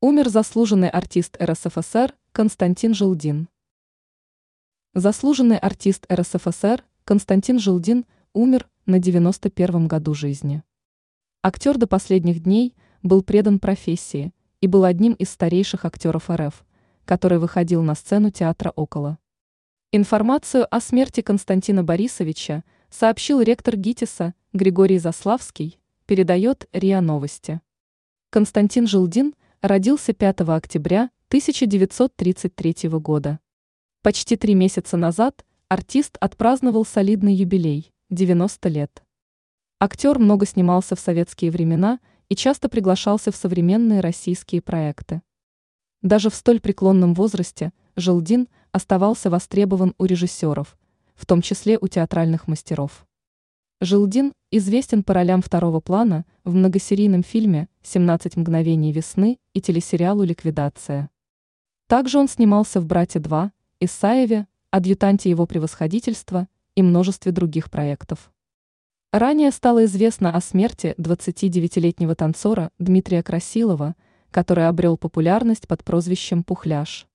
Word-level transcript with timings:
Умер 0.00 0.28
заслуженный 0.28 0.90
артист 0.90 1.36
РСФСР 1.42 2.14
Константин 2.30 2.94
Жилдин. 2.94 3.48
Заслуженный 4.94 5.58
артист 5.58 6.06
РСФСР 6.08 6.84
Константин 7.02 7.58
Жилдин 7.58 8.06
умер 8.32 8.68
на 8.86 9.00
91 9.00 9.88
году 9.88 10.14
жизни. 10.14 10.62
Актер 11.42 11.78
до 11.78 11.88
последних 11.88 12.44
дней 12.44 12.76
был 13.02 13.24
предан 13.24 13.58
профессии 13.58 14.32
и 14.60 14.68
был 14.68 14.84
одним 14.84 15.14
из 15.14 15.30
старейших 15.30 15.84
актеров 15.84 16.30
РФ, 16.30 16.64
который 17.04 17.40
выходил 17.40 17.82
на 17.82 17.96
сцену 17.96 18.30
театра 18.30 18.72
«Около». 18.76 19.18
Информацию 19.90 20.72
о 20.72 20.80
смерти 20.80 21.22
Константина 21.22 21.82
Борисовича 21.82 22.62
сообщил 22.88 23.40
ректор 23.40 23.74
ГИТИСа 23.76 24.34
Григорий 24.52 24.98
Заславский, 24.98 25.80
передает 26.06 26.68
РИА 26.72 27.00
Новости. 27.00 27.60
Константин 28.30 28.86
Жилдин– 28.86 29.34
родился 29.60 30.12
5 30.12 30.42
октября 30.42 31.10
1933 31.28 32.88
года. 32.90 33.40
Почти 34.02 34.36
три 34.36 34.54
месяца 34.54 34.96
назад 34.96 35.44
артист 35.68 36.16
отпраздновал 36.20 36.84
солидный 36.84 37.34
юбилей– 37.34 37.92
90 38.10 38.68
лет. 38.68 39.02
Актер 39.80 40.20
много 40.20 40.46
снимался 40.46 40.94
в 40.94 41.00
советские 41.00 41.50
времена 41.50 41.98
и 42.28 42.36
часто 42.36 42.68
приглашался 42.68 43.32
в 43.32 43.36
современные 43.36 44.00
российские 44.00 44.62
проекты. 44.62 45.22
Даже 46.02 46.30
в 46.30 46.36
столь 46.36 46.60
преклонном 46.60 47.14
возрасте 47.14 47.72
Желдин 47.96 48.48
оставался 48.70 49.28
востребован 49.28 49.92
у 49.98 50.04
режиссеров, 50.04 50.78
в 51.16 51.26
том 51.26 51.42
числе 51.42 51.78
у 51.80 51.88
театральных 51.88 52.46
мастеров. 52.46 53.07
Жилдин 53.80 54.32
известен 54.50 55.04
по 55.04 55.14
ролям 55.14 55.40
второго 55.40 55.78
плана 55.78 56.26
в 56.42 56.52
многосерийном 56.52 57.22
фильме 57.22 57.68
«17 57.84 58.32
мгновений 58.36 58.90
весны» 58.90 59.38
и 59.52 59.60
телесериалу 59.60 60.24
«Ликвидация». 60.24 61.10
Также 61.86 62.18
он 62.18 62.26
снимался 62.26 62.80
в 62.80 62.86
«Брате 62.86 63.20
2», 63.20 63.50
«Исаеве», 63.78 64.48
«Адъютанте 64.72 65.30
его 65.30 65.46
превосходительства» 65.46 66.48
и 66.74 66.82
множестве 66.82 67.30
других 67.30 67.70
проектов. 67.70 68.32
Ранее 69.12 69.52
стало 69.52 69.84
известно 69.84 70.34
о 70.34 70.40
смерти 70.40 70.96
29-летнего 70.98 72.16
танцора 72.16 72.72
Дмитрия 72.80 73.22
Красилова, 73.22 73.94
который 74.32 74.66
обрел 74.66 74.96
популярность 74.96 75.68
под 75.68 75.84
прозвищем 75.84 76.42
«Пухляш». 76.42 77.07